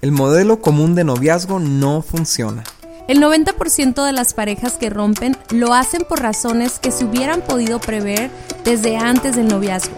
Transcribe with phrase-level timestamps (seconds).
[0.00, 2.62] El modelo común de noviazgo no funciona.
[3.08, 7.80] El 90% de las parejas que rompen lo hacen por razones que se hubieran podido
[7.80, 8.30] prever
[8.64, 9.96] desde antes del noviazgo.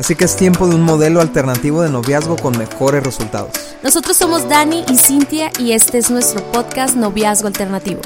[0.00, 3.50] Así que es tiempo de un modelo alternativo de noviazgo con mejores resultados.
[3.82, 8.00] Nosotros somos Dani y Cintia y este es nuestro podcast Noviazgo Alternativo.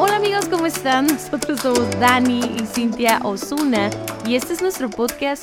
[0.00, 1.06] Hola amigos, ¿cómo están?
[1.06, 3.88] Nosotros somos Dani y Cintia Osuna
[4.30, 5.42] y este es nuestro podcast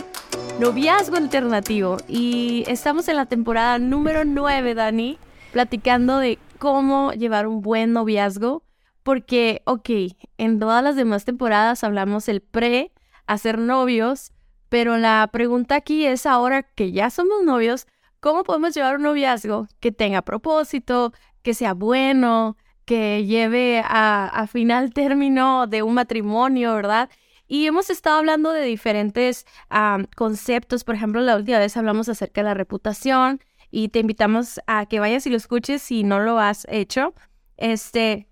[0.62, 5.20] Noviazgo Alternativo y estamos en la temporada número 9, Dani,
[5.52, 8.64] platicando de cómo llevar un buen noviazgo
[9.04, 9.90] porque, ok,
[10.38, 12.94] en todas las demás temporadas hablamos el pre,
[13.26, 14.32] hacer novios,
[14.70, 17.88] pero la pregunta aquí es ahora que ya somos novios,
[18.22, 24.94] ¿cómo podemos llevar un noviazgo que tenga propósito, que sea bueno, que lleve a, final
[24.94, 27.10] término de un matrimonio, ¿verdad?
[27.48, 29.46] Y hemos estado hablando de diferentes
[30.16, 30.84] conceptos.
[30.84, 35.00] Por ejemplo, la última vez hablamos acerca de la reputación y te invitamos a que
[35.00, 37.14] vayas y lo escuches si no lo has hecho.
[37.56, 38.28] Este,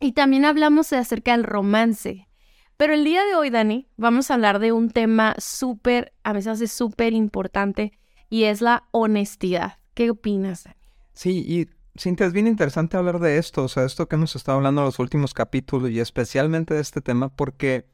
[0.00, 2.28] y también hablamos acerca del romance.
[2.76, 6.60] Pero el día de hoy, Dani, vamos a hablar de un tema súper, a veces
[6.60, 7.98] es súper importante
[8.30, 9.78] y es la honestidad.
[9.94, 10.76] ¿Qué opinas, Dani?
[11.12, 14.58] Sí, y Cintia, es bien interesante hablar de esto, o sea, esto que hemos estado
[14.58, 17.86] hablando en los últimos capítulos y especialmente de este tema porque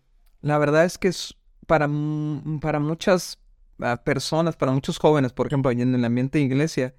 [0.45, 1.35] la verdad es que es
[1.67, 1.89] para,
[2.61, 3.39] para muchas
[3.81, 6.95] ah, personas, para muchos jóvenes, por ejemplo, en el ambiente de iglesia,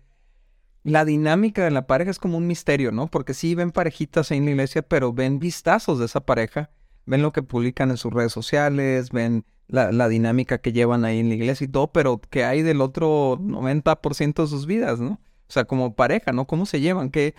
[0.83, 3.07] la dinámica de la pareja es como un misterio, ¿no?
[3.07, 6.71] Porque sí ven parejitas en la iglesia, pero ven vistazos de esa pareja,
[7.05, 11.19] ven lo que publican en sus redes sociales, ven la, la dinámica que llevan ahí
[11.19, 15.19] en la iglesia y todo, pero que hay del otro 90% de sus vidas, ¿no?
[15.47, 16.47] O sea, como pareja, ¿no?
[16.47, 17.11] ¿Cómo se llevan?
[17.11, 17.35] ¿Qué,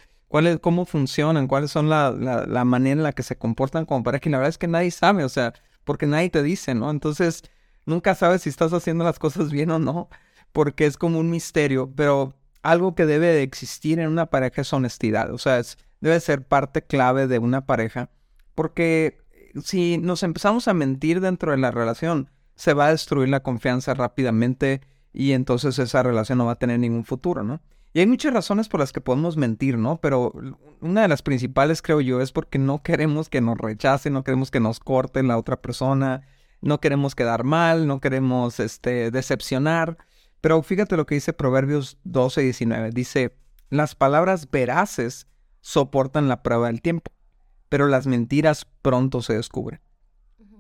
[0.61, 1.49] cómo funcionan?
[1.49, 4.29] ¿Cuáles son la, la, manera en la que se comportan como pareja?
[4.29, 5.53] Y la verdad es que nadie sabe, o sea,
[5.87, 6.91] porque nadie te dice, ¿no?
[6.91, 7.45] Entonces,
[7.87, 10.11] nunca sabes si estás haciendo las cosas bien o no,
[10.53, 14.73] porque es como un misterio, pero algo que debe de existir en una pareja es
[14.73, 18.11] honestidad, o sea, es, debe ser parte clave de una pareja,
[18.55, 19.19] porque
[19.63, 23.95] si nos empezamos a mentir dentro de la relación, se va a destruir la confianza
[23.95, 24.81] rápidamente
[25.13, 27.61] y entonces esa relación no va a tener ningún futuro, ¿no?
[27.93, 29.99] Y hay muchas razones por las que podemos mentir, ¿no?
[30.01, 30.33] Pero
[30.81, 34.51] una de las principales, creo yo, es porque no queremos que nos rechacen, no queremos
[34.51, 36.23] que nos corten la otra persona,
[36.61, 39.97] no queremos quedar mal, no queremos este, decepcionar.
[40.43, 42.91] Pero fíjate lo que dice Proverbios 12 y 19.
[42.91, 43.35] Dice,
[43.71, 45.27] las palabras veraces
[45.61, 47.11] soportan la prueba del tiempo,
[47.69, 49.81] pero las mentiras pronto se descubren.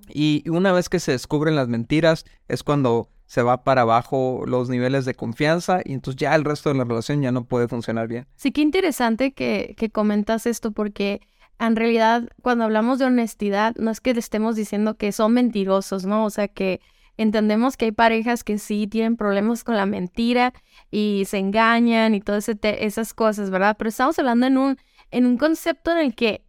[0.08, 4.68] Y una vez que se descubren las mentiras es cuando se va para abajo los
[4.68, 8.08] niveles de confianza y entonces ya el resto de la relación ya no puede funcionar
[8.08, 8.26] bien.
[8.36, 11.20] Sí, qué interesante que, que comentas esto porque
[11.58, 16.06] en realidad cuando hablamos de honestidad no es que le estemos diciendo que son mentirosos,
[16.06, 16.24] ¿no?
[16.24, 16.80] O sea que
[17.16, 20.52] entendemos que hay parejas que sí tienen problemas con la mentira
[20.90, 23.76] y se engañan y todas esas cosas, ¿verdad?
[23.78, 24.78] Pero estamos hablando en un,
[25.10, 26.42] en un concepto en el que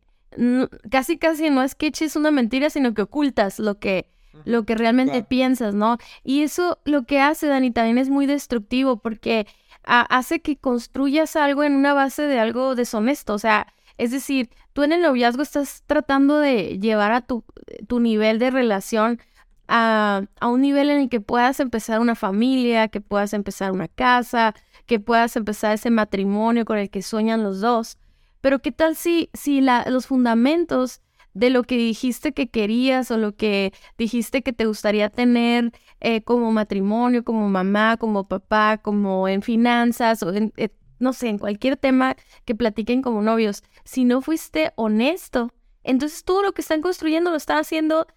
[0.92, 4.10] casi casi no es que eches una mentira, sino que ocultas lo que
[4.46, 5.98] lo que realmente piensas, ¿no?
[6.24, 9.48] Y eso lo que hace, Dani, también es muy destructivo porque
[9.84, 14.84] hace que construyas algo en una base de algo deshonesto, o sea, es decir, tú
[14.84, 17.44] en el noviazgo estás tratando de llevar a tu,
[17.88, 19.20] tu nivel de relación
[19.68, 23.88] a, a, un nivel en el que puedas empezar una familia, que puedas empezar una
[23.88, 24.54] casa,
[24.86, 27.98] que puedas empezar ese matrimonio con el que sueñan los dos.
[28.42, 31.02] Pero ¿qué tal si, si la, los fundamentos
[31.38, 36.22] de lo que dijiste que querías o lo que dijiste que te gustaría tener eh,
[36.22, 41.38] como matrimonio, como mamá, como papá, como en finanzas o en, eh, no sé, en
[41.38, 42.16] cualquier tema
[42.46, 43.64] que platiquen como novios.
[43.84, 45.54] Si no fuiste honesto,
[45.84, 48.08] entonces todo lo que están construyendo lo están haciendo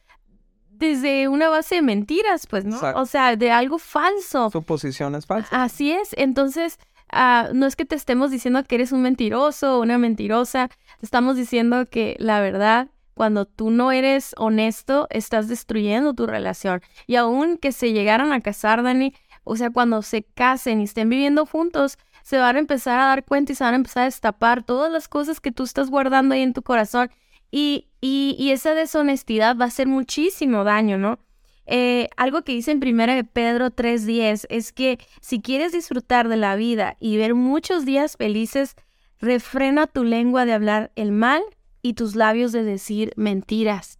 [0.70, 2.80] desde una base de mentiras, pues, ¿no?
[2.94, 4.48] O sea, de algo falso.
[4.48, 5.52] Suposiciones falsas.
[5.52, 6.14] Así es.
[6.16, 6.78] Entonces,
[7.12, 11.04] ah, no es que te estemos diciendo que eres un mentiroso o una mentirosa, te
[11.04, 12.88] estamos diciendo que la verdad
[13.20, 16.80] cuando tú no eres honesto, estás destruyendo tu relación.
[17.06, 19.12] Y aún que se llegaran a casar, Dani,
[19.44, 23.26] o sea, cuando se casen y estén viviendo juntos, se van a empezar a dar
[23.26, 26.34] cuenta y se van a empezar a destapar todas las cosas que tú estás guardando
[26.34, 27.10] ahí en tu corazón.
[27.50, 31.18] Y, y, esa deshonestidad va a hacer muchísimo daño, ¿no?
[31.66, 36.38] Eh, algo que dice en primera de Pedro 3.10 es que si quieres disfrutar de
[36.38, 38.76] la vida y ver muchos días felices,
[39.18, 41.42] refrena tu lengua de hablar el mal
[41.82, 43.98] y tus labios de decir mentiras.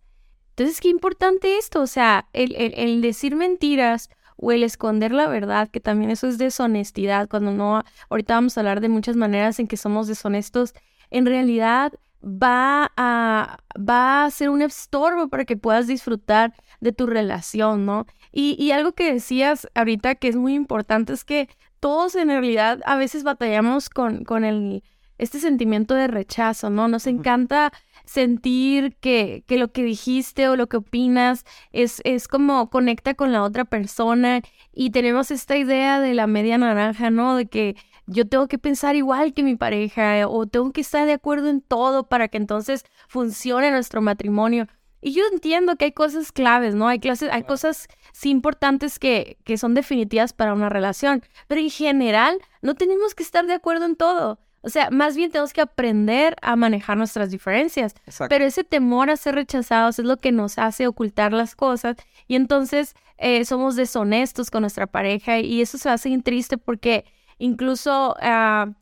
[0.50, 5.81] Entonces, qué importante esto, o sea, el, decir mentiras o el esconder la verdad, que
[5.81, 9.77] también eso es deshonestidad, cuando no, ahorita vamos a hablar de muchas maneras en que
[9.77, 10.75] somos deshonestos,
[11.11, 11.93] en realidad
[12.23, 18.06] va a, va a ser un estorbo para que puedas disfrutar de tu relación, ¿no?
[18.32, 21.49] Y, y algo que decías ahorita que es muy importante es que
[21.81, 24.82] todos en realidad a veces batallamos con, con el,
[25.20, 26.88] este sentimiento de rechazo, ¿no?
[26.88, 27.72] Nos encanta
[28.06, 33.31] sentir que, que, lo que dijiste o lo que opinas es, es como conecta con
[33.31, 34.40] la otra persona
[34.72, 37.37] y tenemos esta idea de la media naranja, ¿no?
[37.37, 37.76] De que
[38.06, 41.61] yo tengo que pensar igual que mi pareja o tengo que estar de acuerdo en
[41.61, 44.69] todo para que entonces funcione nuestro matrimonio.
[45.02, 46.88] Y yo entiendo que hay cosas claves, ¿no?
[46.88, 51.70] Hay, clases, hay cosas sí importantes que, que son definitivas para una relación, pero en
[51.70, 54.40] general no tenemos que estar de acuerdo en todo.
[54.62, 57.94] O sea, más bien tenemos que aprender a manejar nuestras diferencias.
[58.28, 61.96] Pero ese temor a ser rechazados es lo que nos hace ocultar las cosas
[62.26, 67.04] y entonces eh, somos deshonestos con nuestra pareja y eso se hace triste porque
[67.38, 68.72] incluso uh,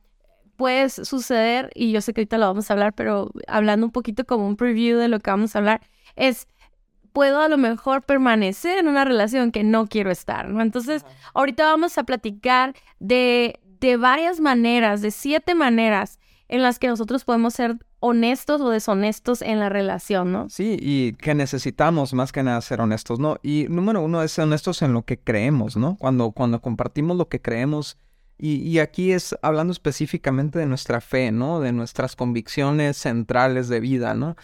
[0.57, 4.25] puede suceder, y yo sé que ahorita lo vamos a hablar, pero hablando un poquito
[4.25, 5.81] como un preview de lo que vamos a hablar,
[6.17, 6.49] es
[7.13, 10.61] puedo a lo mejor permanecer en una relación que no quiero estar, ¿no?
[10.61, 11.05] Entonces,
[11.35, 17.25] ahorita vamos a platicar de, de varias maneras, de siete maneras en las que nosotros
[17.25, 20.49] podemos ser honestos o deshonestos en la relación, ¿no?
[20.49, 23.39] Sí, y que necesitamos más que nada ser honestos, ¿no?
[23.43, 25.97] Y número uno es ser honestos en lo que creemos, ¿no?
[25.97, 27.99] Cuando, cuando compartimos lo que creemos,
[28.41, 31.59] y, aquí es hablando específicamente de nuestra fe, ¿no?
[31.59, 34.37] De nuestras convicciones centrales de vida, ¿no?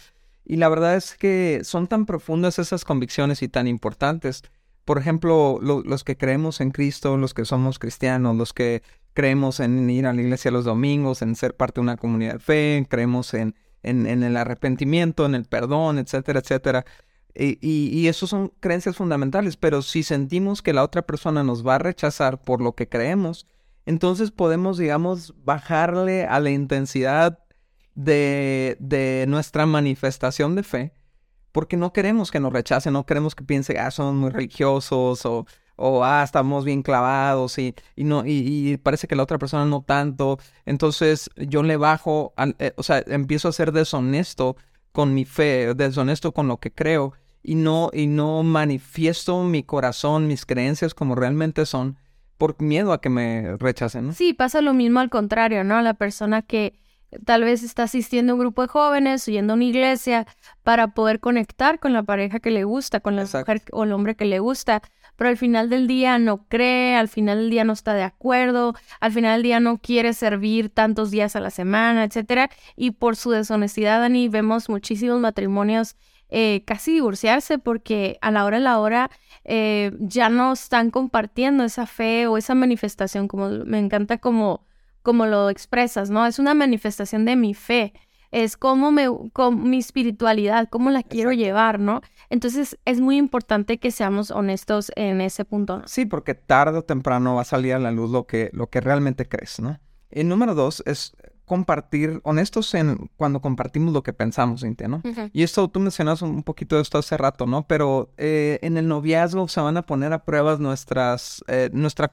[0.44, 4.42] Y la verdad es que son tan profundas esas convicciones y tan importantes.
[4.84, 8.82] Por ejemplo, los que creemos en Cristo, los que somos cristianos, los que
[9.14, 12.38] creemos en ir a la iglesia los domingos, en ser parte de una comunidad de
[12.40, 16.84] fe, creemos en, en, el arrepentimiento, en el perdón, etcétera, etcétera.
[17.36, 21.78] Y, eso son creencias fundamentales, pero si sentimos que la otra persona nos va a
[21.78, 23.46] rechazar por lo que creemos,
[23.86, 27.38] entonces podemos, digamos, bajarle a la intensidad
[27.94, 30.92] de, de nuestra manifestación de fe,
[31.54, 35.46] porque no queremos que nos rechacen, no queremos que piense, ah, son muy religiosos o,
[35.76, 39.80] o ah, estamos bien clavados y, y no, y, parece que la otra persona no
[39.80, 40.40] tanto.
[40.66, 44.56] Entonces yo le bajo, eh, o sea, empiezo a ser deshonesto
[44.90, 50.26] con mi fe, deshonesto con lo que creo y no, y no manifiesto mi corazón,
[50.26, 51.96] mis creencias como realmente son
[52.36, 54.12] por miedo a que me rechacen.
[54.12, 55.80] Sí, pasa lo mismo al contrario, ¿no?
[55.82, 56.80] La persona que
[57.24, 60.26] tal vez está asistiendo a un grupo de jóvenes, yendo a una iglesia
[60.62, 64.16] para poder conectar con la pareja que le gusta, con la mujer o el hombre
[64.16, 64.82] que le gusta,
[65.16, 68.74] pero al final del día no cree, al final del día no está de acuerdo,
[69.00, 73.16] al final del día no quiere servir tantos días a la semana, etcétera, y por
[73.16, 75.96] su deshonestidad, Dani, vemos muchísimos matrimonios
[76.30, 79.10] eh, casi divorciarse porque a la hora de la hora
[79.44, 84.66] eh, ya no están compartiendo esa fe o esa manifestación, como me encanta como,
[85.04, 86.26] como lo expresas, ¿no?
[86.26, 87.92] Es una manifestación de mi fe,
[88.32, 92.00] es como me, con mi espiritualidad, cómo la quiero llevar, ¿no?
[92.30, 95.82] Entonces es muy importante que seamos honestos en ese punto.
[95.84, 98.80] Sí, porque tarde o temprano va a salir a la luz lo que, lo que
[98.80, 99.78] realmente crees, ¿no?
[100.10, 101.14] Y número dos es
[101.44, 105.02] compartir, honestos en cuando compartimos lo que pensamos, Cintia, ¿no?
[105.34, 107.66] Y esto, tú mencionas un poquito de esto hace rato, ¿no?
[107.66, 112.08] Pero eh, en el noviazgo se van a poner a pruebas nuestras, eh, nuestra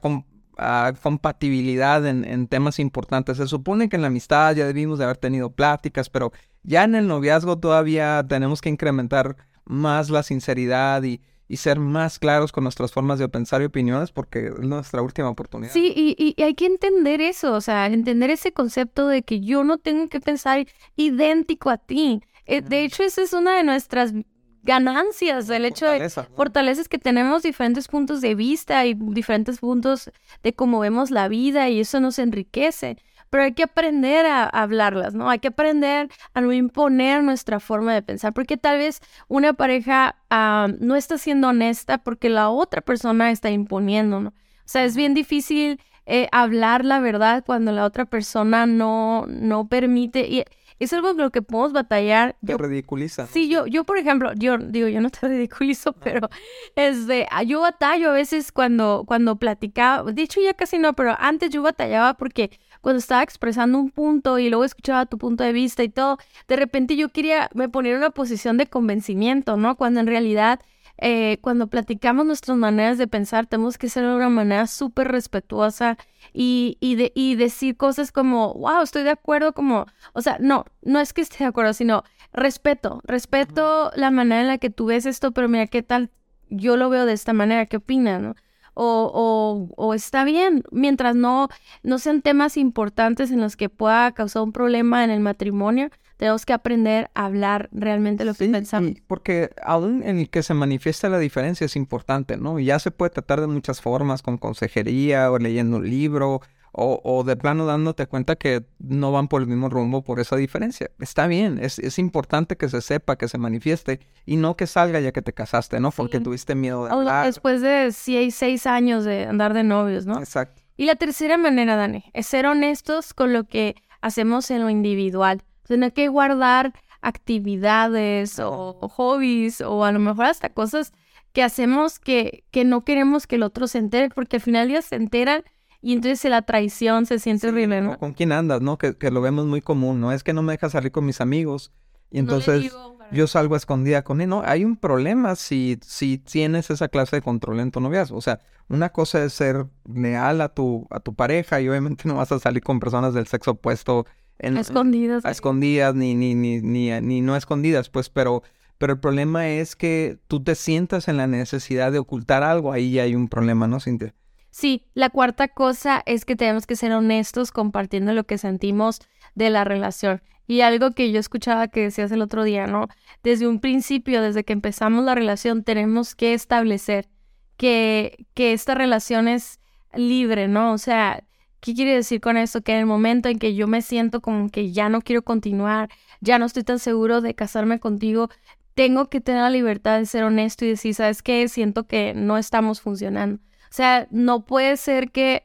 [1.02, 3.36] compatibilidad en, en, temas importantes.
[3.38, 6.32] Se supone que en la amistad ya debimos de haber tenido pláticas, pero
[6.62, 11.20] ya en el noviazgo todavía tenemos que incrementar más la sinceridad y,
[11.52, 15.28] y ser más claros con nuestras formas de pensar y opiniones porque es nuestra última
[15.28, 15.70] oportunidad.
[15.70, 19.76] Sí, y, hay que entender eso, o sea, entender ese concepto de que yo no
[19.76, 22.22] tengo que pensar idéntico a ti.
[22.46, 24.14] Eh, de hecho, esa es una de nuestras
[24.62, 30.10] ganancias, el hecho de fortalezas que tenemos diferentes puntos de vista y diferentes puntos
[30.42, 32.96] de cómo vemos la vida y eso nos enriquece
[33.32, 35.30] pero hay que aprender a, hablarlas, ¿no?
[35.30, 40.16] Hay que aprender a no imponer nuestra forma de pensar, porque tal vez una pareja
[40.28, 44.28] ah, no está siendo honesta porque la otra persona está imponiendo, ¿no?
[44.28, 44.34] O
[44.66, 50.28] sea, es bien difícil eh, hablar la verdad cuando la otra persona no, no permite.
[50.28, 50.44] Y
[50.82, 52.36] es algo lo que podemos batallar.
[52.44, 53.26] Te ridiculiza.
[53.26, 56.28] Sí, yo, yo, por ejemplo, yo digo, yo no te ridiculizo, pero
[56.74, 60.92] es de, ah, yo batallo a veces cuando, cuando platicaba, de hecho ya casi no,
[60.94, 65.44] pero antes yo batallaba porque cuando estaba expresando un punto y luego escuchaba tu punto
[65.44, 69.56] de vista y todo, de repente yo quería, me poner en una posición de convencimiento,
[69.56, 69.76] ¿no?
[69.76, 70.60] Cuando en realidad,
[71.04, 75.98] eh, cuando platicamos nuestras maneras de pensar, tenemos que ser de una manera súper respetuosa
[76.32, 80.64] y, y, de, y decir cosas como, wow, estoy de acuerdo, como, o sea, no,
[80.82, 84.86] no es que esté de acuerdo, sino respeto, respeto la manera en la que tú
[84.86, 86.10] ves esto, pero mira, ¿qué tal?
[86.50, 88.36] Yo lo veo de esta manera, ¿qué opinas, no?
[88.74, 91.48] o, o, está bien, mientras no,
[91.82, 95.90] no sean temas importantes en los que pueda causar un problema en el matrimonio,
[96.22, 98.92] tenemos que aprender a hablar realmente lo que pensamos.
[99.08, 102.60] porque aún en el que se manifiesta la diferencia es importante, ¿no?
[102.60, 107.00] Y ya se puede tratar de muchas formas, con consejería o leyendo un libro o,
[107.02, 110.92] o, de plano dándote cuenta que no van por el mismo rumbo por esa diferencia.
[111.00, 115.00] Está bien, es, es importante que se sepa, que se manifieste y no que salga
[115.00, 115.90] ya que te casaste, ¿no?
[115.90, 117.26] Porque tuviste miedo de hablar.
[117.26, 120.20] Después de seis, seis años de andar de novios, ¿no?
[120.20, 120.62] Exacto.
[120.76, 125.42] Y la tercera manera, Dani, es ser honestos con lo que hacemos en lo individual.
[125.66, 130.92] Tener que guardar actividades o, o hobbies o a lo mejor hasta cosas
[131.32, 134.82] que hacemos que, que no queremos que el otro se entere, porque al final ya
[134.82, 135.44] se enteran
[135.80, 137.98] y entonces la traición se siente horrible, ¿no?
[137.98, 138.78] ¿Con quién andas, no?
[138.78, 140.12] Que, que, lo vemos muy común, ¿no?
[140.12, 141.72] Es que no me deja salir con mis amigos
[142.12, 142.72] y entonces
[143.10, 144.28] yo salgo escondida con él.
[144.28, 148.16] No, hay un problema si, si tienes esa clase de control en tu noviazgo.
[148.16, 152.16] O sea, una cosa es ser leal a tu, a tu pareja y obviamente no
[152.16, 154.06] vas a salir con personas del sexo opuesto.
[154.38, 155.24] En, escondidas.
[155.24, 158.42] A escondidas, ni, ni, ni, ni, ni no escondidas, pues, pero...
[158.78, 162.72] Pero el problema es que tú te sientas en la necesidad de ocultar algo.
[162.72, 164.12] Ahí ya hay un problema, ¿no, Cintia?
[164.50, 168.98] Sí, la cuarta cosa es que tenemos que ser honestos compartiendo lo que sentimos
[169.36, 170.20] de la relación.
[170.46, 172.88] Y algo que yo escuchaba que decías el otro día, ¿no?
[173.22, 177.08] Desde un principio, desde que empezamos la relación, tenemos que establecer
[177.56, 179.60] que, que esta relación es
[179.94, 180.72] libre, ¿no?
[180.72, 181.24] O sea,
[181.62, 182.60] ¿qué quiere decir con esto?
[182.60, 185.88] Que en el momento en que yo me siento como que ya no quiero continuar,
[186.20, 188.28] ya no estoy tan seguro de casarme contigo,
[188.74, 191.48] tengo que tener la libertad de ser honesto y decir, ¿sabes qué?
[191.48, 193.40] Siento que no estamos funcionando
[193.72, 195.44] o sea, no puede ser que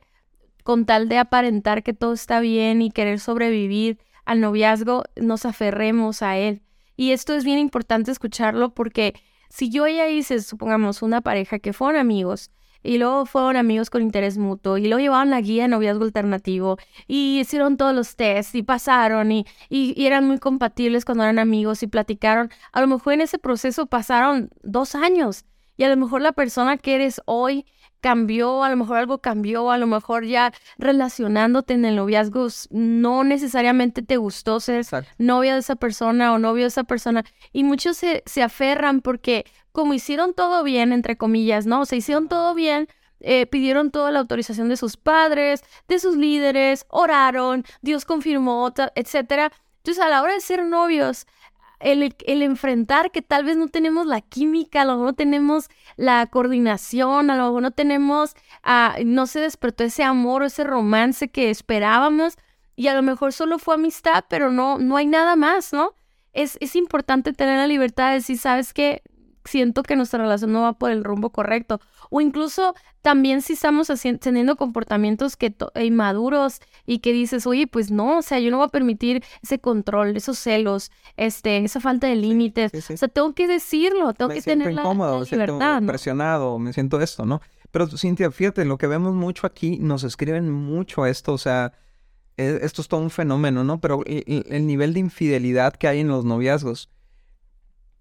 [0.63, 6.21] con tal de aparentar que todo está bien y querer sobrevivir al noviazgo, nos aferremos
[6.21, 6.61] a él.
[6.97, 9.13] Y esto es bien importante escucharlo porque
[9.49, 12.51] si yo ya hice, supongamos, una pareja que fueron amigos
[12.83, 16.77] y luego fueron amigos con interés mutuo y luego llevaban la guía de noviazgo alternativo
[17.07, 21.83] y hicieron todos los tests y pasaron y, y, eran muy compatibles cuando eran amigos
[21.83, 26.21] y platicaron, a lo mejor en ese proceso pasaron dos años y a lo mejor
[26.21, 27.65] la persona que eres hoy
[28.01, 33.23] cambió, a lo mejor algo cambió, a lo mejor ya relacionándote en el noviazgo no
[33.23, 34.85] necesariamente te gustó ser
[35.17, 37.23] novia de esa persona o novio de esa persona.
[37.51, 41.81] Y muchos se, se aferran porque como hicieron todo bien, entre comillas, ¿no?
[41.81, 42.87] O sea, hicieron todo bien,
[43.19, 49.51] eh, pidieron toda la autorización de sus padres, de sus líderes, oraron, Dios confirmó, etcétera.
[49.77, 51.27] Entonces, a la hora de ser novios,
[51.79, 56.25] el, enfrentar que tal vez no tenemos la química, a lo mejor no tenemos la
[56.27, 61.29] coordinación, a lo mejor no tenemos, uh, no se despertó ese amor o ese romance
[61.29, 62.35] que esperábamos
[62.75, 65.93] y a lo mejor solo fue amistad, pero no, no hay nada más, ¿no?
[66.33, 69.01] Es, es importante tener la libertad de decir, ¿sabes qué?
[69.47, 71.79] Siento que nuestra relación no va por el rumbo correcto.
[72.09, 73.87] O incluso también si estamos
[74.19, 78.67] teniendo comportamientos que inmaduros y que dices, oye, pues no, o sea, yo no voy
[78.67, 82.71] a permitir ese control, esos celos, este, esa falta de límites.
[82.73, 85.81] O sea, tengo que decirlo, tengo que tener la, incómodo, la libertad.
[85.81, 87.41] Me presionado, me siento esto, ¿no?
[87.71, 91.73] Pero Cintia, fíjate, lo que vemos mucho aquí, nos escriben mucho esto, o sea,
[92.37, 93.79] e, esto es todo un fenómeno, ¿no?
[93.79, 96.89] Pero el nivel de infidelidad que hay en los noviazgos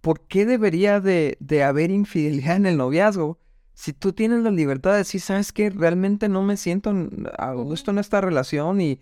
[0.07, 3.41] ¿por qué debería de, de, haber infidelidad en el noviazgo?
[3.75, 5.69] Si tú tienes la libertad de decir, ¿sabes qué?
[5.69, 6.95] Realmente no me siento
[7.37, 9.01] a gusto en esta relación y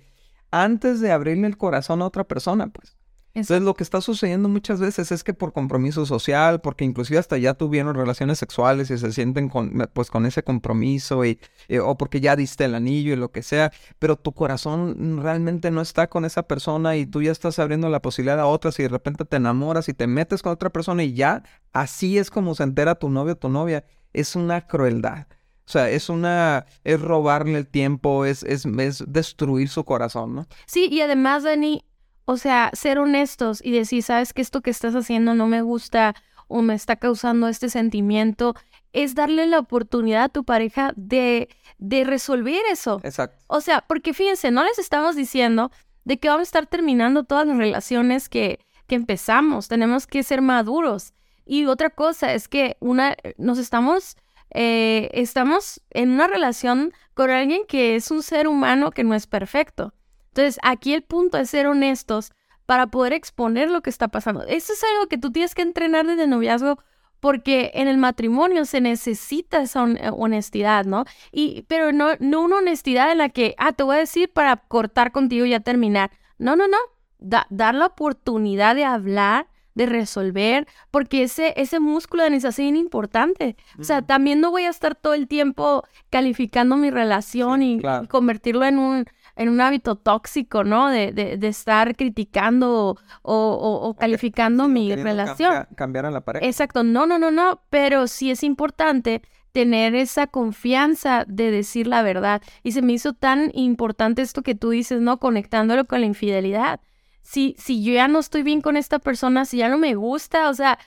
[0.51, 2.97] antes de abrirle el corazón a otra persona, pues.
[3.35, 7.37] Entonces lo que está sucediendo muchas veces es que por compromiso social, porque inclusive hasta
[7.37, 11.97] ya tuvieron relaciones sexuales y se sienten con, pues con ese compromiso y, eh, o
[11.99, 16.07] porque ya diste el anillo y lo que sea, pero tu corazón realmente no está
[16.07, 19.25] con esa persona y tú ya estás abriendo la posibilidad a otras y de repente
[19.25, 22.95] te enamoras y te metes con otra persona y ya así es como se entera
[22.95, 23.85] tu novio o tu novia.
[24.12, 25.26] Es una crueldad.
[25.67, 30.47] O sea, es una, es robarle el tiempo, es, es, es destruir su corazón, ¿no?
[30.67, 31.85] Sí, y además, Dani,
[32.25, 36.14] o sea, ser honestos y decir, sabes que esto que estás haciendo no me gusta
[36.49, 38.54] o me está causando este sentimiento,
[38.93, 43.00] es darle la oportunidad a tu pareja de, de resolver eso.
[43.02, 43.43] Exacto.
[43.49, 45.71] O sea, porque fíjense, no les estamos diciendo
[46.04, 49.69] de que vamos a estar terminando todas las relaciones que, que empezamos.
[49.69, 51.12] Tenemos que ser maduros.
[51.45, 54.16] Y otra cosa es que una, nos estamos,
[54.50, 59.26] eh, estamos en una relación con alguien que es un ser humano que no es
[59.26, 59.93] perfecto.
[60.35, 62.33] Entonces, aquí el punto es ser honestos
[62.67, 64.43] para poder exponer lo que está pasando.
[64.43, 66.81] Eso es algo que tú tienes que entrenar desde el noviazgo
[67.21, 71.05] porque en el matrimonio se necesita esa eh, honestidad, ¿no?
[71.31, 74.57] Y, pero no, no una honestidad en la que, ah, te voy a decir para
[74.57, 76.11] cortar contigo y ya terminar.
[76.37, 76.79] No, no, no.
[77.21, 83.57] dar la oportunidad de hablar, de resolver, porque ese, ese músculo de es bien importante.
[83.79, 88.64] O sea, también no voy a estar todo el tiempo calificando mi relación y convertirlo
[88.64, 90.88] en un en un hábito tóxico, ¿no?
[90.88, 95.67] De, de, de estar criticando o, o, calificando mi relación.
[95.76, 96.47] cambiar a la pareja.
[96.47, 99.23] Exacto, no, no, no, no, pero sí es importante
[99.53, 102.43] tener esa confianza de decir la verdad.
[102.62, 105.19] Y se me hizo tan importante esto que tú dices, ¿no?
[105.19, 106.81] Conectándolo con la infidelidad.
[107.23, 110.50] Si, si yo ya no estoy bien con esta persona, si ya no me gusta,
[110.50, 110.79] o sea,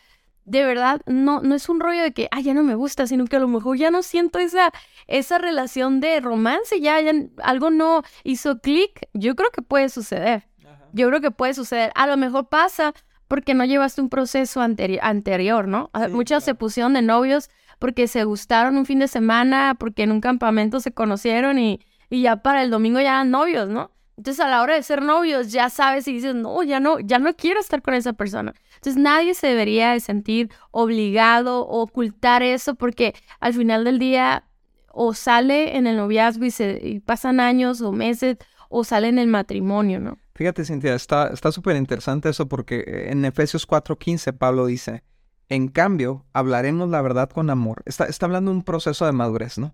[0.48, 3.26] de verdad, no, no es un rollo de que, ah, ya no me gusta, sino
[3.26, 4.72] que a lo mejor ya no siento esa,
[5.06, 7.12] esa relación de romance, ya, ya
[7.44, 9.10] algo no hizo clic.
[9.14, 10.48] Yo creo que puede suceder.
[10.94, 11.92] Yo creo que puede suceder.
[11.96, 12.94] A lo mejor pasa
[13.28, 15.92] porque no llevaste un proceso anterior, ¿no?
[16.12, 20.22] Muchos se pusieron de novios porque se gustaron un fin de semana, porque en un
[20.22, 23.92] campamento se conocieron y, y ya para el domingo ya eran novios, ¿no?
[24.18, 27.20] Entonces a la hora de ser novios ya sabes y dices, no, ya no, ya
[27.20, 28.54] no quiero estar con esa persona.
[28.76, 34.44] Entonces nadie se debería de sentir obligado o ocultar eso porque al final del día
[34.92, 38.38] o sale en el noviazgo y, se, y pasan años o meses
[38.70, 40.18] o sale en el matrimonio, ¿no?
[40.34, 45.04] Fíjate, Cintia, está súper interesante eso porque eh, en Efesios 4:15 Pablo dice,
[45.50, 47.84] en cambio, hablaremos la verdad con amor.
[47.86, 49.74] Está, está hablando de un proceso de madurez, ¿no?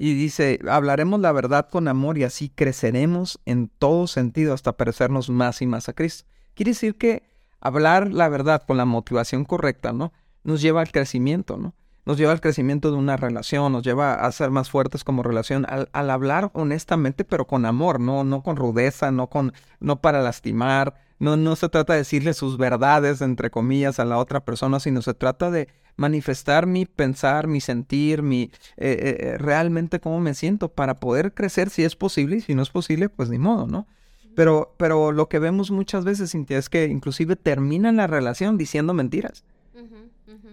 [0.00, 5.28] Y dice, hablaremos la verdad con amor y así creceremos en todo sentido hasta parecernos
[5.28, 6.24] más y más a Cristo.
[6.54, 7.24] Quiere decir que
[7.60, 10.12] hablar la verdad con la motivación correcta, ¿no?
[10.44, 11.74] Nos lleva al crecimiento, ¿no?
[12.06, 15.66] Nos lleva al crecimiento de una relación, nos lleva a ser más fuertes como relación,
[15.68, 20.22] al, al hablar honestamente, pero con amor, no, no con rudeza, no con, no para
[20.22, 24.78] lastimar, no, no se trata de decirle sus verdades, entre comillas, a la otra persona,
[24.78, 30.20] sino se trata de manifestar mi pensar, mi sentir, mi eh, eh, eh, realmente cómo
[30.20, 33.38] me siento para poder crecer si es posible y si no es posible, pues ni
[33.38, 33.86] modo, ¿no?
[34.36, 38.94] Pero, pero lo que vemos muchas veces, Cintia, es que inclusive terminan la relación diciendo
[38.94, 39.44] mentiras.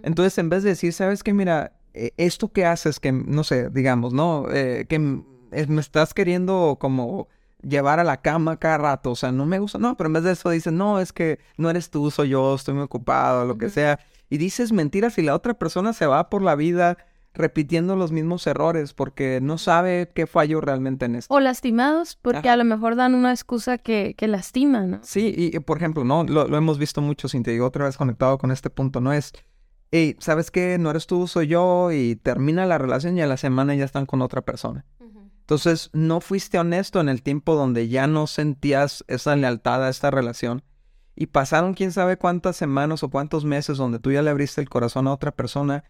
[0.02, 1.34] Entonces, en vez de decir, ¿sabes qué?
[1.34, 4.46] Mira, esto que haces, que, no sé, digamos, ¿no?
[4.48, 7.28] que me estás queriendo como
[7.62, 10.24] llevar a la cama cada rato, o sea, no me gusta, no, pero en vez
[10.24, 13.58] de eso dicen, no, es que no eres tú, soy yo, estoy muy ocupado, lo
[13.58, 14.00] que sea,
[14.30, 16.98] y dices mentiras y la otra persona se va por la vida
[17.36, 21.34] repitiendo los mismos errores porque no sabe qué falló realmente en esto.
[21.34, 25.00] O lastimados porque a lo mejor dan una excusa que, que lastima, ¿no?
[25.04, 26.24] Sí, y, por ejemplo, ¿no?
[26.24, 29.12] Lo, lo hemos visto mucho, sin te digo otra vez conectado con este punto, ¿no?
[29.12, 29.34] Es,
[29.92, 30.78] hey, ¿sabes qué?
[30.78, 34.06] No eres tú, soy yo, y termina la relación y a la semana ya están
[34.06, 34.86] con otra persona.
[35.42, 40.10] Entonces, no fuiste honesto en el tiempo donde ya no sentías esa lealtad a esta
[40.10, 40.64] relación.
[41.16, 44.70] Y pasaron quién sabe cuántas semanas o cuántos meses donde tú ya le abriste el
[44.70, 45.84] corazón a otra persona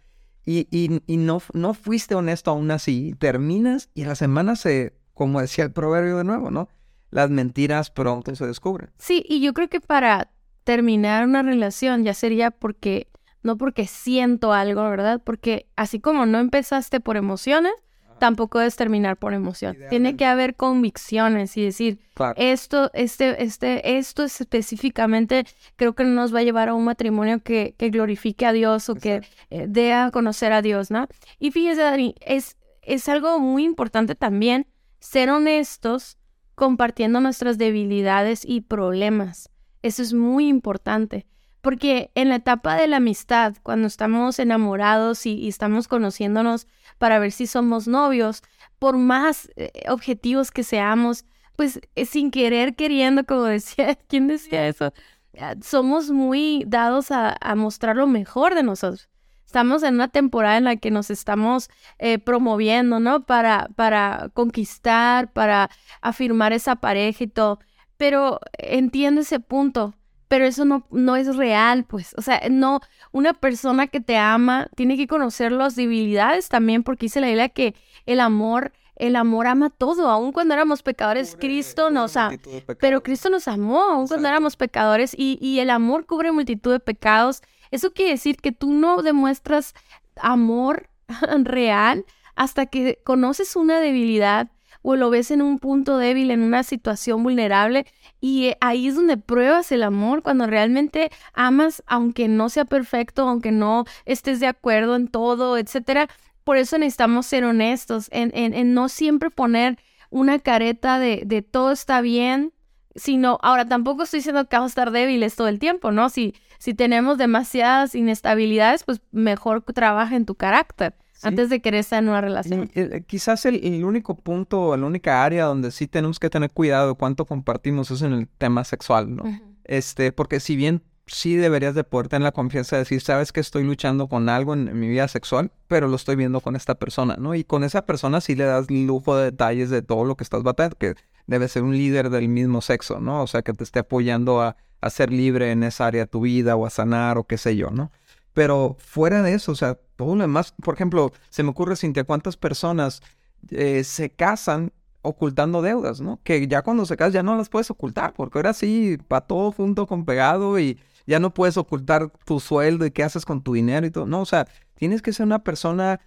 [0.46, 0.68] y,
[1.08, 3.16] y, no, no fuiste honesto aún así.
[3.18, 6.70] Terminas y a la semana se, como decía el proverbio de nuevo, ¿no?
[7.10, 8.92] Las mentiras pronto se descubren.
[8.98, 10.30] Sí, y yo creo que para
[10.64, 13.08] terminar una relación ya sería porque,
[13.42, 15.22] no porque siento algo, ¿verdad?
[15.24, 17.74] Porque así como no empezaste por emociones,
[18.20, 19.78] tampoco es terminar por emoción.
[19.90, 22.00] Tiene que haber convicciones y decir,
[22.36, 27.76] esto, este, este, esto específicamente creo que nos va a llevar a un matrimonio que,
[27.78, 31.08] que glorifique a Dios o que eh, dé a conocer a Dios, ¿no?
[31.40, 34.68] Y fíjese, Dani, es, es algo muy importante también
[35.00, 36.18] ser honestos
[36.56, 39.50] compartiendo nuestras debilidades y problemas.
[39.82, 41.28] Eso es muy importante.
[41.66, 46.68] Porque en la etapa de la amistad, cuando estamos enamorados y, estamos conociéndonos
[47.00, 48.44] para ver si somos novios,
[48.78, 51.26] por más eh, objetivos que seamos,
[51.56, 54.94] pues eh, sin querer, queriendo, como decía, ¿quién decía eso?
[55.40, 59.10] Ah, somos muy dados a, mostrar lo mejor de nosotros.
[59.44, 63.26] Estamos en una temporada en la que nos estamos eh, promoviendo, ¿no?
[63.26, 67.58] Para, para conquistar, para afirmar esa pareja y todo.
[67.98, 69.96] Pero entiende ese punto
[70.28, 72.80] pero eso no, no es real, pues, o sea, no,
[73.12, 77.50] una persona que te ama tiene que conocer las debilidades también, porque dice la Biblia
[77.50, 82.38] que el amor, el amor ama todo, aun cuando éramos pecadores, Cristo nos ama,
[82.80, 86.80] pero Cristo nos amó, aun cuando éramos pecadores, y, y el amor cubre multitud de
[86.80, 87.42] pecados.
[87.72, 89.74] Eso quiere decir que tú no demuestras
[90.16, 90.90] amor
[91.44, 94.50] real hasta que conoces una debilidad
[94.86, 97.88] o lo ves en un punto débil, en una situación vulnerable
[98.22, 103.28] y eh, ahí es donde pruebas el amor, cuando realmente amas, aunque no sea perfecto,
[103.28, 106.08] aunque no estés de acuerdo en todo, etcétera.
[106.44, 109.80] Por eso necesitamos ser honestos, en, en, no siempre poner
[110.12, 112.54] una careta de, de todo está bien,
[112.96, 116.10] sino, ahora tampoco estoy diciendo que vamos a estar débiles todo el tiempo, ¿no?
[116.10, 122.02] Si, si tenemos demasiadas inestabilidades, pues mejor trabaja en tu carácter antes de querer estar
[122.02, 122.70] en una relación.
[122.76, 127.26] Eh, quizás el, único punto, la única área donde sí tenemos que tener cuidado cuánto
[127.26, 129.24] compartimos es en el tema sexual, ¿no?
[129.64, 133.40] Este, porque si bien sí deberías de poder tener la confianza de decir, sabes que
[133.40, 137.16] estoy luchando con algo en, mi vida sexual, pero lo estoy viendo con esta persona,
[137.18, 137.36] ¿no?
[137.36, 140.44] Y con esa persona sí le das lujo de detalles de todo lo que estás
[140.44, 140.96] batallando, que
[141.28, 143.22] debe ser un líder del mismo sexo, ¿no?
[143.22, 146.22] O sea, que te esté apoyando a, a ser libre en esa área de tu
[146.22, 147.92] vida o a sanar o qué sé yo, ¿no?
[148.36, 152.04] Pero fuera de eso, o sea, todo lo demás, por ejemplo, se me ocurre, Cintia,
[152.04, 153.02] cuántas personas
[153.50, 156.20] eh, se casan ocultando deudas, ¿no?
[156.22, 159.54] Que ya cuando se casan ya no las puedes ocultar, porque ahora sí va todo
[159.54, 163.54] junto con pegado y ya no puedes ocultar tu sueldo y qué haces con tu
[163.54, 164.06] dinero y todo.
[164.06, 166.02] No, o sea, tienes que ser una persona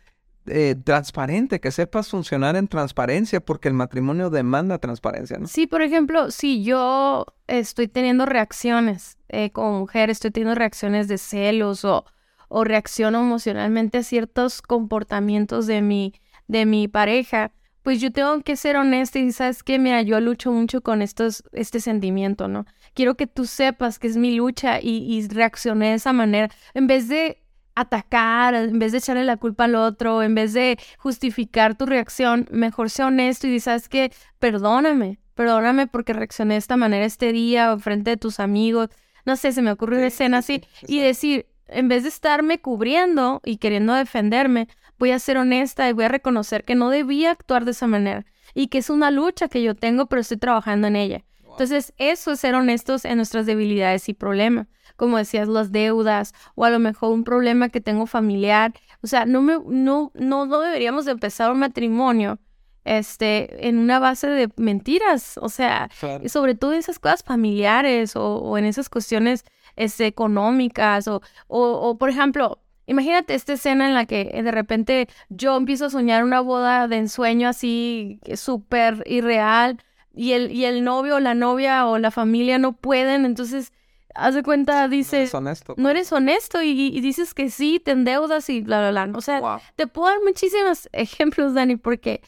[0.48, 5.46] eh, transparente, que sepas funcionar en transparencia, porque el matrimonio demanda transparencia, ¿no?
[5.46, 11.16] Sí, por ejemplo, si yo estoy teniendo reacciones eh, como mujer, estoy teniendo reacciones de
[11.16, 12.04] celos o,
[12.48, 16.14] o reacciono emocionalmente a ciertos comportamientos de mi,
[16.46, 20.52] de mi pareja, pues yo tengo que ser honesta y sabes que, mira, yo lucho
[20.52, 22.66] mucho con estos, este sentimiento, ¿no?
[22.94, 26.50] Quiero que tú sepas que es mi lucha y, y reaccioné de esa manera.
[26.74, 27.42] En vez de
[27.74, 32.46] atacar, en vez de echarle la culpa al otro, en vez de justificar tu reacción,
[32.50, 37.72] mejor sea honesto y sabes que, perdóname, perdóname porque reaccioné de esta manera este día
[37.72, 38.88] o frente de tus amigos.
[39.24, 43.40] No sé, se me ocurre una escena así y decir, en vez de estarme cubriendo
[43.44, 47.64] y queriendo defenderme, voy a ser honesta y voy a reconocer que no debía actuar
[47.64, 50.96] de esa manera y que es una lucha que yo tengo, pero estoy trabajando en
[50.96, 51.24] ella.
[51.58, 54.68] Entonces, eso es ser honestos en nuestras debilidades y problemas.
[54.94, 58.74] Como decías, las deudas o a lo mejor un problema que tengo familiar.
[59.02, 62.38] O sea, no, me, no, no, no deberíamos de empezar un matrimonio
[62.84, 65.36] este, en una base de mentiras.
[65.38, 65.90] O sea,
[66.26, 69.44] sobre todo en esas cosas familiares o, en esas cuestiones
[69.78, 74.50] este, económicas o, o, o, por ejemplo, Imagínate esta escena en la que eh, de
[74.50, 79.78] repente yo empiezo a soñar una boda de ensueño así súper irreal
[80.14, 83.74] y el, y el novio o la novia o la familia no pueden, entonces
[84.14, 85.74] haz de cuenta, dices, no eres honesto.
[85.76, 89.18] No eres honesto y, dices que sí, te endeudas y bla, bla, bla.
[89.18, 92.22] O sea, te puedo dar muchísimos ejemplos, Dani, porque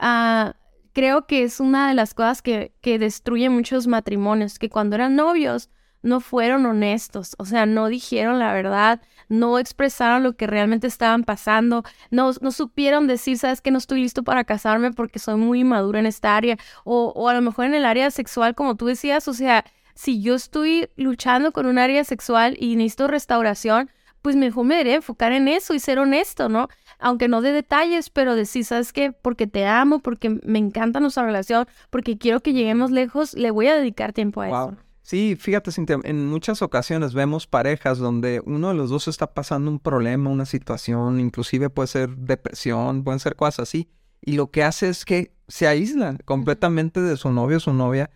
[0.00, 0.52] uh,
[0.92, 5.16] creo que es una de las cosas que, que destruye muchos matrimonios, que cuando eran
[5.16, 5.70] novios
[6.08, 11.24] no fueron honestos, o sea, no dijeron la verdad, no expresaron lo que realmente estaban
[11.24, 15.64] pasando, no, no supieron decir, sabes que no estoy listo para casarme porque soy muy
[15.64, 18.86] madura en esta área, o, o a lo mejor en el área sexual, como tú
[18.86, 23.90] decías, o sea, si yo estoy luchando con un área sexual y necesito restauración,
[24.22, 26.68] pues mejor me debería enfocar en eso y ser honesto, ¿no?
[26.98, 29.12] Aunque no de detalles, pero decir, ¿sabes qué?
[29.12, 33.68] Porque te amo, porque me encanta nuestra relación, porque quiero que lleguemos lejos, le voy
[33.68, 34.76] a dedicar tiempo a eso.
[35.08, 39.70] Sí, fíjate, Cintia, en muchas ocasiones vemos parejas donde uno de los dos está pasando
[39.70, 43.88] un problema, una situación, inclusive puede ser depresión, pueden ser cosas así,
[44.20, 48.10] y lo que hace es que se aísla completamente de su novio o su novia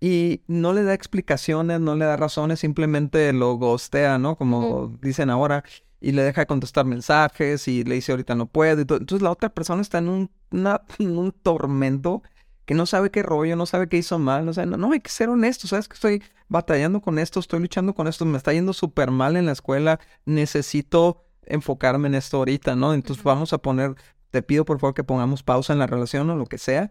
[0.00, 4.34] y no le da explicaciones, no le da razones, simplemente lo gostea, ¿no?
[4.36, 5.62] Como dicen ahora,
[6.00, 8.80] y le deja de contestar mensajes y le dice ahorita no puedo.
[8.80, 10.30] Entonces la otra persona está en un,
[10.98, 12.24] en un tormento
[12.64, 15.00] que no sabe qué rollo, no sabe qué hizo mal, no sabe, no, no, hay
[15.00, 18.52] que ser honesto, sabes que estoy batallando con esto, estoy luchando con esto, me está
[18.52, 22.94] yendo súper mal en la escuela, necesito enfocarme en esto ahorita, ¿no?
[22.94, 23.94] Entonces vamos a poner,
[24.30, 26.90] te pido por favor que pongamos pausa en la relación o lo que sea,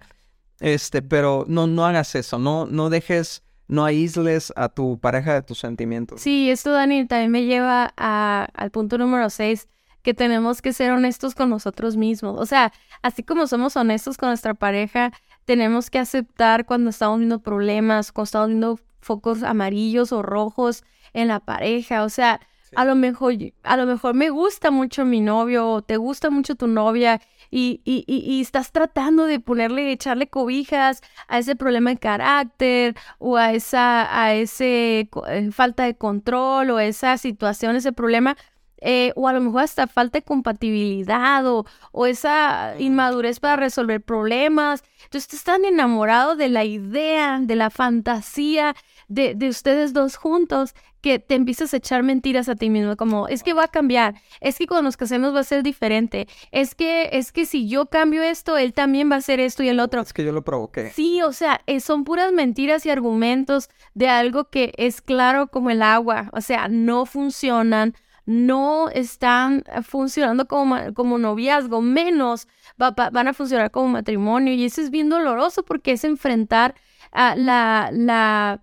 [0.59, 5.41] este, pero no, no hagas eso, no, no dejes, no aísles a tu pareja de
[5.41, 6.21] tus sentimientos.
[6.21, 9.67] Sí, esto, Dani, también me lleva a, al punto número seis,
[10.03, 12.39] que tenemos que ser honestos con nosotros mismos.
[12.39, 15.13] O sea, así como somos honestos con nuestra pareja,
[15.45, 21.27] tenemos que aceptar cuando estamos viendo problemas, cuando estamos viendo focos amarillos o rojos en
[21.27, 22.03] la pareja.
[22.03, 22.39] O sea,
[22.75, 26.56] a lo mejor, a lo mejor me gusta mucho mi novio o te gusta mucho
[26.56, 31.97] tu novia y, y, y, estás tratando de ponerle, echarle cobijas a ese problema de
[31.97, 38.36] carácter o a esa, a ese eh, falta de control o esa situación, ese problema,
[38.84, 44.02] eh, o a lo mejor hasta falta de compatibilidad o, o, esa inmadurez para resolver
[44.02, 44.84] problemas.
[45.06, 48.76] Entonces están enamorados de la idea, de la fantasía
[49.08, 53.28] de, de, ustedes dos juntos, que te empiezas a echar mentiras a ti mismo, como
[53.28, 56.76] es que va a cambiar, es que cuando nos casemos va a ser diferente, es
[56.76, 59.82] que, es que si yo cambio esto, él también va a hacer esto y el
[59.82, 60.00] otro.
[60.00, 60.91] Es que yo lo provoqué.
[60.91, 65.69] Sí, o sea, eh, son puras mentiras y argumentos de algo que es claro como
[65.69, 73.33] el agua, o sea, no funcionan, no están funcionando como, como noviazgo, menos van a
[73.33, 74.53] funcionar como matrimonio.
[74.53, 76.75] Y eso es bien doloroso porque es enfrentar
[77.12, 78.62] a la, la,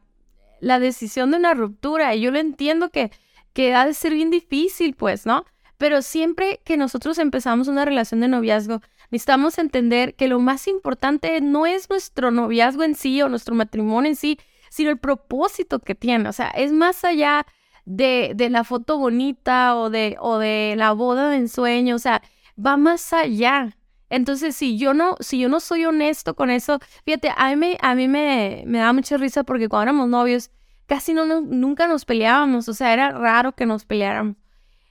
[0.60, 2.14] la decisión de una ruptura.
[2.14, 3.10] Y yo lo entiendo que,
[3.52, 5.44] que ha de ser bien difícil, pues, ¿no?
[5.76, 11.40] Pero siempre que nosotros empezamos una relación de noviazgo, necesitamos entender que lo más importante
[11.40, 14.38] no es nuestro noviazgo en sí o nuestro matrimonio en sí,
[14.70, 16.28] sino el propósito que tiene.
[16.28, 17.46] O sea, es más allá
[17.90, 22.22] de, de la foto bonita o de, o de la boda de ensueño, o sea,
[22.56, 23.76] va más allá.
[24.10, 27.78] Entonces, si yo no, si yo no soy honesto con eso, fíjate, a mí, me,
[27.80, 30.50] a mí me, me da mucha risa porque cuando éramos novios,
[30.86, 34.36] casi no, nunca nos peleábamos, o sea, era raro que nos peleáramos.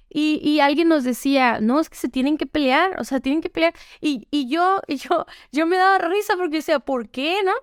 [0.09, 3.41] Y, y, alguien nos decía, no, es que se tienen que pelear, o sea, tienen
[3.41, 3.73] que pelear.
[4.01, 7.53] Y, y yo, y yo, yo me daba risa porque decía, ¿por qué, no?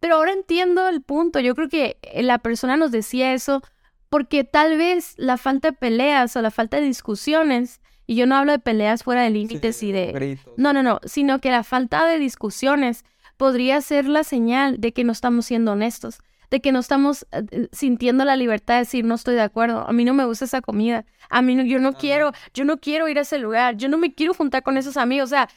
[0.00, 1.40] Pero ahora entiendo el punto.
[1.40, 3.62] Yo creo que la persona nos decía eso
[4.10, 8.36] porque tal vez la falta de peleas o la falta de discusiones, y yo no
[8.36, 10.38] hablo de peleas fuera de límites y de...
[10.56, 13.04] No, no, no, sino que la falta de discusiones
[13.36, 16.18] podría ser la señal de que no estamos siendo honestos
[16.50, 19.92] de que no estamos eh, sintiendo la libertad de decir no estoy de acuerdo, a
[19.92, 23.08] mí no me gusta esa comida, a mí no, yo no quiero, yo no quiero
[23.08, 25.48] ir a ese lugar, yo no me quiero juntar con esos amigos, o sea,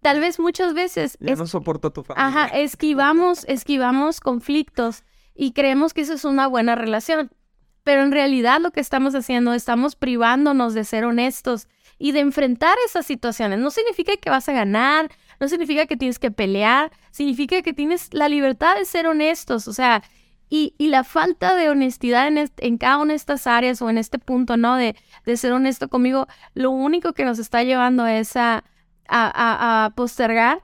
[0.00, 1.16] tal vez muchas veces...
[1.20, 2.26] Ya no soporto tu familia.
[2.26, 7.30] Ajá, esquivamos, esquivamos conflictos y creemos que eso es una buena relación,
[7.84, 11.68] pero en realidad lo que estamos haciendo, estamos privándonos de ser honestos
[11.98, 13.58] y de enfrentar esas situaciones.
[13.58, 18.12] No significa que vas a ganar, no significa que tienes que pelear, significa que tienes
[18.12, 20.02] la libertad de ser honestos, o sea,
[20.54, 24.18] y, la falta de honestidad en, en, cada una de estas áreas o en este
[24.18, 24.76] punto, ¿no?
[24.76, 28.62] De, de ser honesto conmigo, lo único que nos está llevando es a,
[29.08, 30.62] a, a, postergar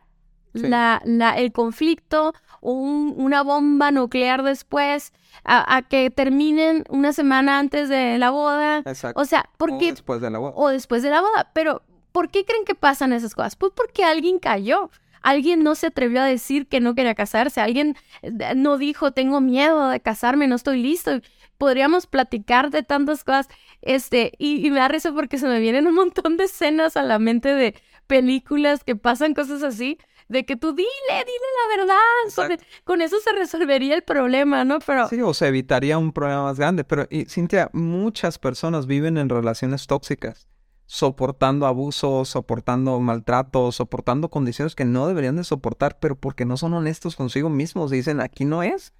[0.53, 5.13] la, la, el conflicto o una bomba nuclear después,
[5.45, 8.79] a, que terminen una semana antes de la boda.
[8.79, 9.21] Exacto.
[9.21, 9.89] O sea, ¿por qué?
[9.89, 10.53] O después de la boda.
[10.57, 11.51] O después de la boda.
[11.53, 13.57] Pero, ¿por qué creen que pasan esas cosas?
[13.57, 14.91] Pues porque alguien cayó.
[15.23, 17.61] Alguien no se atrevió a decir que no quería casarse.
[17.61, 21.21] Alguien eh, no dijo, tengo miedo de casarme, no estoy listo.
[21.57, 23.49] Podríamos platicar de tantas cosas.
[23.83, 27.19] Este, y, me da risa porque se me vienen un montón de escenas a la
[27.19, 27.75] mente de
[28.09, 33.33] películas que pasan cosas así de que tú dile, dile la verdad, con, eso se
[33.33, 34.79] resolvería el problema, ¿no?
[34.81, 35.09] Pero...
[35.09, 39.29] Sí, o se evitaría un problema más grande, pero y, Cintia, muchas personas viven en
[39.29, 40.49] relaciones tóxicas
[40.91, 46.73] soportando abusos, soportando maltratos, soportando condiciones que no deberían de soportar, pero porque no son
[46.73, 48.95] honestos consigo mismos, dicen aquí no es.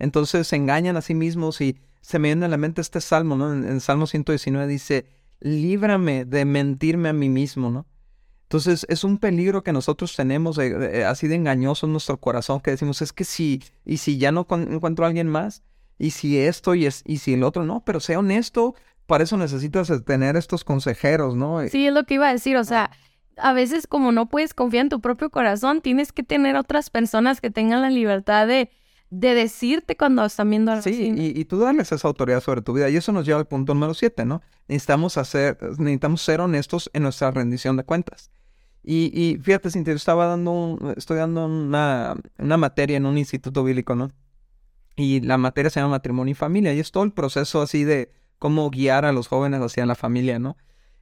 [0.00, 3.36] Entonces se engañan a sí mismos y se me viene a la mente este salmo,
[3.36, 3.52] ¿no?
[3.52, 5.06] En, el Salmo 119 dice,
[5.38, 7.86] líbrame de mentirme a mí mismo, ¿no?
[8.50, 13.00] Entonces es un peligro que nosotros tenemos así de engañoso en nuestro corazón que decimos,
[13.00, 15.62] es que si, y si ya no encuentro a alguien más,
[15.98, 18.74] y si esto y, es, y si el otro, no, pero sea honesto,
[19.06, 21.60] para eso necesitas eh, tener estos consejeros, ¿no?
[21.68, 22.90] Sí, es lo que iba a decir, o sea,
[23.36, 27.40] a veces como no puedes confiar en tu propio corazón, tienes que tener otras personas
[27.40, 28.68] que tengan la libertad de,
[29.10, 32.72] de decirte cuando están viendo algo Sí, y, y, tú darles esa autoridad sobre tu
[32.72, 32.90] vida.
[32.90, 34.42] Y eso nos lleva al punto número siete, ¿no?
[34.66, 38.32] Necesitamos hacer, necesitamos ser honestos en nuestra rendición de cuentas.
[38.82, 43.62] Y, y fíjate, Cintia, yo estaba dando, estoy dando una, una materia en un instituto
[43.62, 44.10] bíblico, ¿no?
[44.96, 46.72] Y la materia se llama matrimonio y familia.
[46.74, 50.38] Y es todo el proceso así de cómo guiar a los jóvenes hacia la familia,
[50.38, 50.56] ¿no?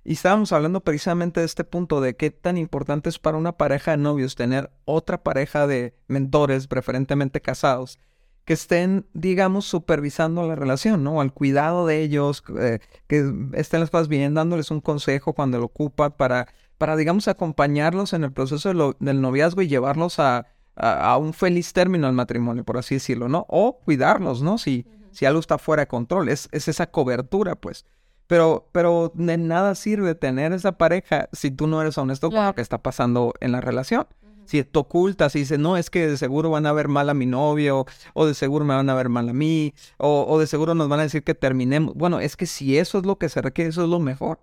[0.05, 3.91] Y estábamos hablando precisamente de este punto de qué tan importante es para una pareja
[3.93, 7.99] de novios tener otra pareja de mentores, preferentemente casados,
[8.45, 11.21] que estén, digamos, supervisando la relación, ¿no?
[11.21, 15.67] Al cuidado de ellos, eh, que estén las cosas bien, dándoles un consejo cuando lo
[15.67, 21.35] ocupa para, para digamos, acompañarlos en el proceso del noviazgo y llevarlos a, a, un
[21.35, 23.45] feliz término al matrimonio, por así decirlo, ¿no?
[23.49, 24.59] O cuidarlos, ¿no?
[24.59, 26.29] Si, si algo está fuera de control.
[26.29, 27.85] Es, es esa cobertura, pues.
[28.29, 32.55] Pero, pero de nada sirve tener esa pareja si tú no eres honesto con lo
[32.55, 34.07] que está pasando en la relación.
[34.45, 37.15] Si te ocultas y dices, no, es que de seguro van a ver mal a
[37.15, 40.47] mi novio, o de seguro me van a ver mal a mí, o, o de
[40.47, 41.95] seguro nos van a decir que terminemos.
[41.95, 44.41] Bueno, es que si eso es lo que se requiere, eso es lo mejor.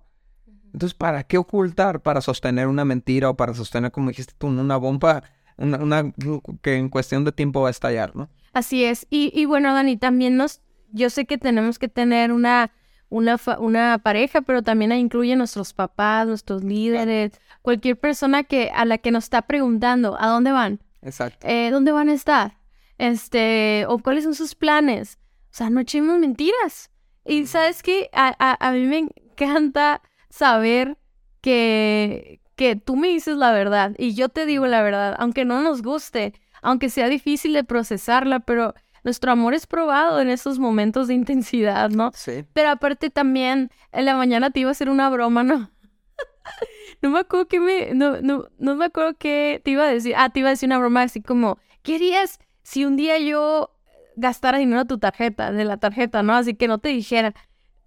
[0.76, 2.02] Entonces, ¿para qué ocultar?
[2.02, 5.24] Para sostener una mentira o para sostener, como dijiste tú, una bomba,
[5.58, 6.14] una, una
[6.62, 8.30] que en cuestión de tiempo va a estallar, ¿no?
[8.52, 9.08] Así es.
[9.10, 10.62] Y, y bueno, Dani, también nos
[10.92, 12.72] yo sé que tenemos que tener una,
[13.10, 18.98] una, una pareja, pero también incluye nuestros papás, nuestros líderes, cualquier persona que, a la
[18.98, 20.82] que nos está preguntando, ¿a dónde van?
[21.02, 21.48] Exacto.
[21.48, 22.58] Eh, ¿Dónde van a estar?
[22.98, 25.20] Este, o cuáles son sus planes.
[25.52, 26.92] O sea, no echemos mentiras.
[27.26, 30.02] Y sabes que a, a, mí me encanta
[30.36, 30.98] saber
[31.40, 35.62] que, que tú me dices la verdad y yo te digo la verdad, aunque no
[35.62, 38.74] nos guste, aunque sea difícil de procesarla, pero
[39.06, 42.12] nuestro amor es probado en esos momentos de intensidad, ¿no?
[42.14, 42.44] Sí.
[42.52, 45.72] Pero aparte también, en la mañana te iba a hacer una broma, ¿no?
[47.02, 50.16] no me acuerdo qué me, no, no, no me acuerdo qué te iba a decir.
[50.18, 53.72] Ah, te iba a decir una broma así como, ¿qué harías si un día yo
[54.18, 56.34] gastara dinero a tu tarjeta, de la tarjeta, ¿no?
[56.34, 57.34] Así que no te dijera,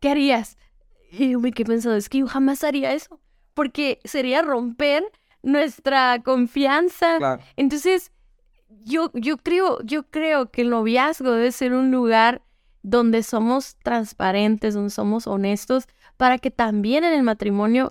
[0.00, 0.56] ¿qué harías?
[1.10, 3.20] Y yo me quedé pensando, es que yo jamás haría eso,
[3.54, 5.04] porque sería romper
[5.42, 7.18] nuestra confianza.
[7.18, 7.42] Claro.
[7.56, 8.12] Entonces,
[8.84, 12.42] yo, yo creo, yo creo que el noviazgo debe ser un lugar
[12.82, 15.84] donde somos transparentes, donde somos honestos,
[16.16, 17.90] para que también en el matrimonio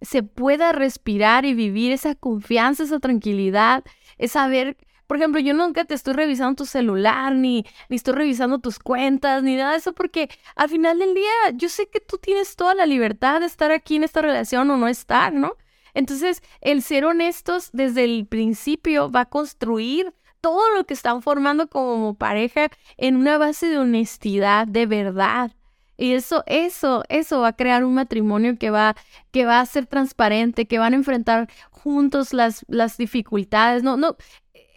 [0.00, 3.84] se pueda respirar y vivir esa confianza, esa tranquilidad,
[4.16, 4.76] es saber,
[5.08, 9.42] por ejemplo, yo nunca te estoy revisando tu celular, ni, ni estoy revisando tus cuentas,
[9.42, 12.74] ni nada de eso, porque al final del día yo sé que tú tienes toda
[12.74, 15.56] la libertad de estar aquí en esta relación o no estar, ¿no?
[15.94, 21.68] Entonces, el ser honestos desde el principio va a construir todo lo que están formando
[21.68, 22.68] como pareja
[22.98, 25.52] en una base de honestidad, de verdad.
[25.96, 28.94] Y eso, eso, eso va a crear un matrimonio que va,
[29.32, 33.82] que va a ser transparente, que van a enfrentar juntos las, las dificultades.
[33.82, 34.16] No, no,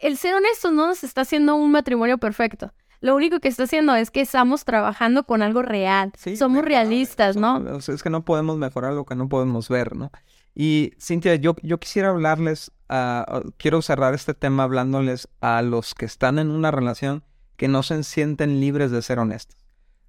[0.01, 2.73] el ser honesto no nos está haciendo un matrimonio perfecto.
[2.99, 6.11] Lo único que está haciendo es que estamos trabajando con algo real.
[6.37, 7.77] Somos realistas, ¿no?
[7.77, 10.11] Es que no podemos mejorar lo que no podemos ver, ¿no?
[10.53, 12.71] Y Cintia, yo, yo quisiera hablarles,
[13.57, 17.23] quiero cerrar este tema hablándoles a los que están en una relación
[17.55, 19.57] que no se sienten libres de ser honestos.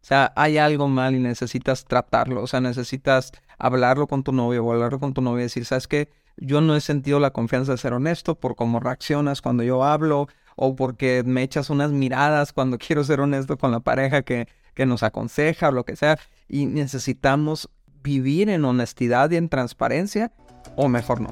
[0.02, 4.64] O sea, hay algo mal y necesitas tratarlo, o sea, necesitas hablarlo con tu novio
[4.64, 6.10] o hablarlo con tu novia y decir, ¿sabes qué?
[6.44, 10.26] Yo no he sentido la confianza de ser honesto por cómo reaccionas cuando yo hablo
[10.56, 14.84] o porque me echas unas miradas cuando quiero ser honesto con la pareja que, que
[14.84, 16.18] nos aconseja o lo que sea.
[16.48, 17.70] Y necesitamos
[18.02, 20.32] vivir en honestidad y en transparencia
[20.74, 21.30] o mejor no.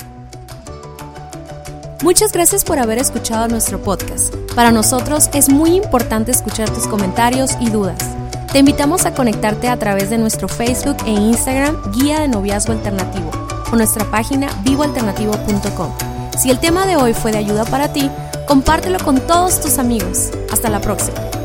[2.04, 4.32] Muchas gracias por haber escuchado nuestro podcast.
[4.54, 7.98] Para nosotros es muy importante escuchar tus comentarios y dudas.
[8.52, 13.49] Te invitamos a conectarte a través de nuestro Facebook e Instagram Guía de Noviazgo Alternativo
[13.72, 15.92] o nuestra página vivoalternativo.com.
[16.38, 18.10] Si el tema de hoy fue de ayuda para ti,
[18.46, 20.30] compártelo con todos tus amigos.
[20.50, 21.39] Hasta la próxima.